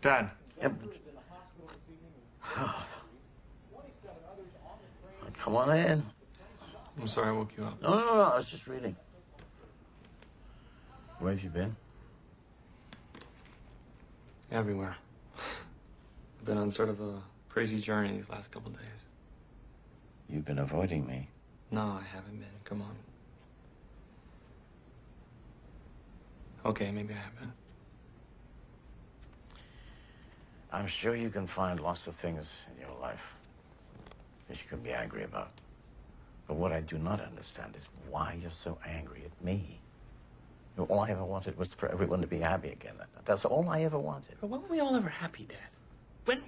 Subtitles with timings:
[0.00, 0.30] the train.
[5.38, 6.04] Come on in.
[7.00, 7.80] I'm sorry I woke you up.
[7.80, 8.96] No, no, no, I was just reading.
[11.20, 11.76] Where have you been?
[14.50, 14.96] Everywhere.
[16.40, 19.04] I've been on sort of a crazy journey these last couple days.
[20.28, 21.28] You've been avoiding me.
[21.70, 22.48] No, I haven't been.
[22.64, 22.94] Come on.
[26.64, 27.52] Okay, maybe I have been.
[30.72, 33.34] I'm sure you can find lots of things in your life
[34.48, 35.50] that you can be angry about.
[36.46, 39.78] But what I do not understand is why you're so angry at me.
[40.88, 42.94] All I ever wanted was for everyone to be happy again.
[43.24, 44.36] That's all I ever wanted.
[44.40, 45.58] But when were we all ever happy, Dad?
[46.24, 46.40] When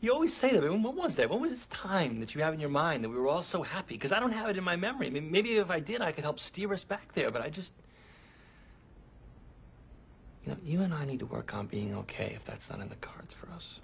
[0.00, 1.28] you always say that, when was that?
[1.28, 3.62] When was this time that you have in your mind that we were all so
[3.62, 3.94] happy?
[3.96, 5.08] Because I don't have it in my memory.
[5.08, 7.30] I mean, maybe if I did, I could help steer us back there.
[7.30, 7.72] But I just,
[10.44, 12.88] you know, you and I need to work on being okay if that's not in
[12.88, 13.80] the cards for us.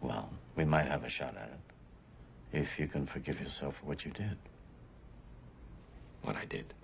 [0.00, 2.58] Well, we might have a shot at it.
[2.58, 4.36] If you can forgive yourself for what you did.
[6.22, 6.74] What I did.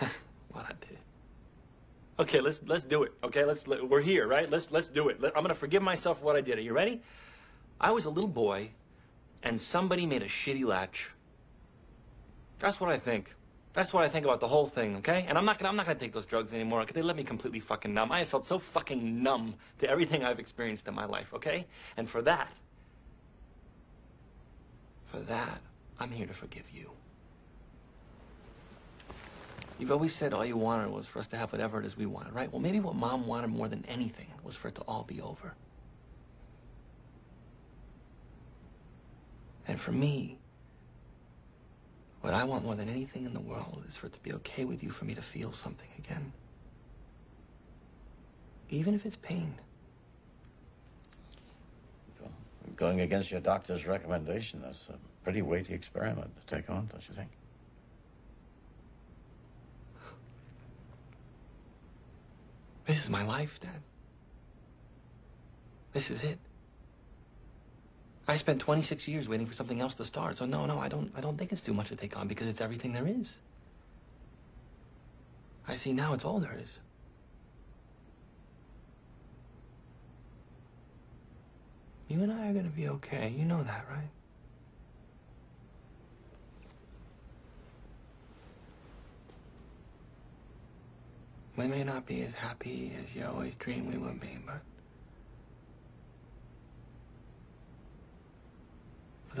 [0.52, 0.98] what I did.
[2.18, 3.12] Okay, let's let's do it.
[3.24, 4.48] Okay, let's let, we're here, right?
[4.48, 5.20] Let's let's do it.
[5.20, 6.58] Let, I'm gonna forgive myself for what I did.
[6.58, 7.02] Are you ready?
[7.80, 8.70] I was a little boy,
[9.42, 11.10] and somebody made a shitty latch.
[12.60, 13.34] That's what I think.
[13.74, 14.96] That's what I think about the whole thing.
[14.96, 16.82] Okay, and I'm not gonna I'm not gonna take those drugs anymore.
[16.82, 18.12] Okay, they let me completely fucking numb.
[18.12, 21.32] I have felt so fucking numb to everything I've experienced in my life.
[21.34, 22.52] Okay, and for that,
[25.10, 25.60] for that,
[25.98, 26.90] I'm here to forgive you.
[29.78, 32.06] You've always said all you wanted was for us to have whatever it is we
[32.06, 32.52] wanted, right?
[32.52, 35.54] Well, maybe what mom wanted more than anything was for it to all be over.
[39.66, 40.38] And for me,
[42.22, 44.64] what I want more than anything in the world is for it to be okay
[44.64, 46.32] with you for me to feel something again.
[48.70, 49.54] Even if it's pain.
[52.20, 52.30] Well,
[52.76, 54.94] going against your doctor's recommendation, that's a
[55.24, 57.30] pretty weighty experiment to take on, don't you think?
[62.86, 63.82] This is my life, Dad.
[65.92, 66.38] This is it.
[68.28, 70.38] I spent 26 years waiting for something else to start.
[70.38, 72.46] So no, no, I don't I don't think it's too much to take on because
[72.46, 73.38] it's everything there is.
[75.66, 76.78] I see now it's all there is.
[82.08, 83.32] You and I are going to be okay.
[83.34, 84.10] You know that, right?
[91.56, 94.60] We may not be as happy as you always dreamed we would be, but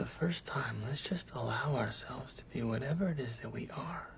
[0.02, 4.08] the first time, let's just allow ourselves to be whatever it is that we are.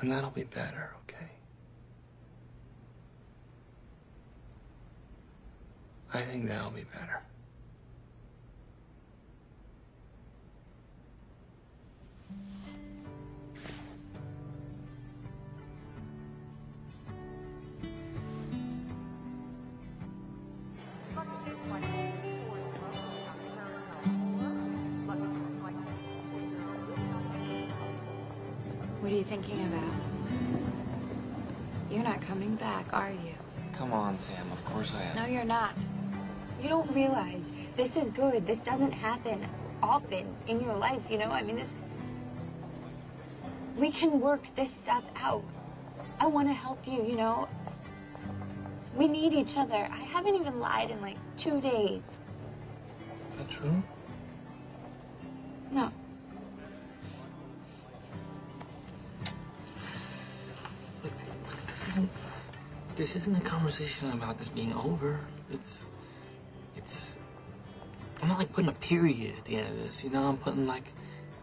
[0.00, 1.32] And that'll be better, okay?
[6.14, 7.20] I think that'll be better.
[29.04, 29.94] What are you thinking about?
[31.90, 33.34] You're not coming back, are you?
[33.74, 34.50] Come on, Sam.
[34.50, 35.16] Of course I am.
[35.16, 35.74] No, you're not.
[36.62, 38.46] You don't realize this is good.
[38.46, 39.46] This doesn't happen
[39.82, 41.26] often in your life, you know?
[41.26, 41.74] I mean, this.
[43.76, 45.44] We can work this stuff out.
[46.18, 47.46] I want to help you, you know?
[48.96, 49.86] We need each other.
[49.92, 52.20] I haven't even lied in like two days.
[53.28, 53.82] Is that true?
[55.70, 55.92] No.
[61.66, 62.10] This isn't
[62.96, 65.20] this isn't a conversation about this being over.
[65.50, 65.86] It's
[66.76, 67.18] it's
[68.22, 70.66] I'm not like putting a period at the end of this, you know, I'm putting
[70.66, 70.92] like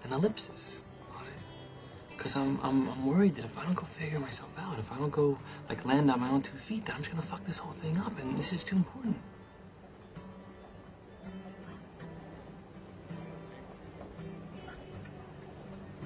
[0.04, 0.84] an ellipsis
[1.16, 2.18] on it.
[2.18, 4.98] Cause I'm I'm I'm worried that if I don't go figure myself out, if I
[4.98, 5.38] don't go
[5.70, 7.98] like land on my own two feet, that I'm just gonna fuck this whole thing
[8.00, 9.16] up and this is too important.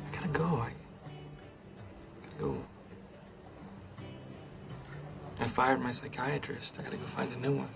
[0.07, 0.43] I gotta go.
[0.43, 0.71] I
[5.55, 6.75] fired my psychiatrist.
[6.77, 7.69] I gotta go find a new one.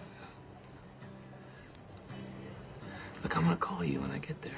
[3.23, 4.51] Look, I'm gonna call you when I get there.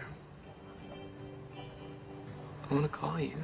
[2.64, 3.36] I'm gonna call you.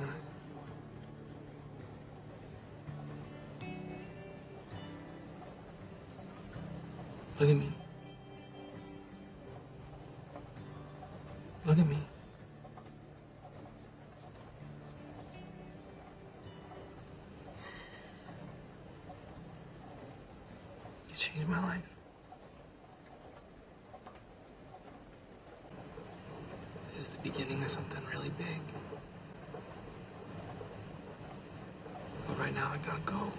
[7.40, 7.72] Look at me.
[11.68, 12.07] Look at me.
[21.34, 21.82] Changed my life.
[26.88, 28.62] This is the beginning of something really big.
[32.28, 33.32] But right now, I gotta go.